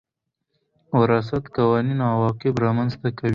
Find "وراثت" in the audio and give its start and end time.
0.97-1.43